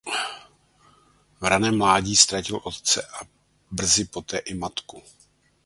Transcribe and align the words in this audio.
V 1.41 1.43
raném 1.43 1.77
mládí 1.77 2.15
ztratil 2.15 2.59
otce 2.63 3.01
a 3.03 3.19
brzy 3.71 4.05
poté 4.05 4.37
i 4.37 4.53
matku. 4.53 5.03